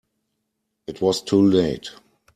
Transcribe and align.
It 0.87 0.99
was 0.99 1.21
too 1.21 1.39
late. 1.43 1.91